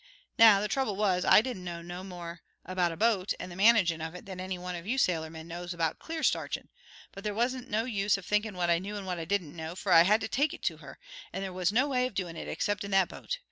Now, 0.39 0.59
the 0.61 0.67
trouble 0.67 0.95
was, 0.95 1.23
I 1.25 1.43
didn't 1.43 1.63
know 1.63 1.83
no 1.83 2.03
more 2.03 2.41
about 2.65 2.91
a 2.91 2.97
boat 2.97 3.33
and 3.39 3.51
the 3.51 3.55
managin' 3.55 4.01
of 4.01 4.15
it 4.15 4.25
than 4.25 4.39
any 4.41 4.57
one 4.57 4.73
of 4.75 4.87
you 4.87 4.97
sailormen 4.97 5.45
knows 5.47 5.75
about 5.75 5.99
clear 5.99 6.23
starchin'. 6.23 6.69
But 7.11 7.23
there 7.23 7.35
wasn't 7.35 7.69
no 7.69 7.85
use 7.85 8.17
of 8.17 8.25
thinkin' 8.25 8.55
what 8.55 8.71
I 8.71 8.79
knew 8.79 8.95
and 8.95 9.05
what 9.05 9.19
I 9.19 9.25
didn't 9.25 9.55
know, 9.55 9.75
for 9.75 9.91
I 9.91 10.01
had 10.01 10.19
to 10.21 10.27
take 10.27 10.55
it 10.55 10.63
to 10.63 10.77
her, 10.77 10.97
and 11.31 11.43
there 11.43 11.53
was 11.53 11.71
no 11.71 11.87
way 11.87 12.07
of 12.07 12.15
doin' 12.15 12.35
it 12.35 12.47
except 12.47 12.83
in 12.83 12.89
that 12.89 13.09
boat. 13.09 13.37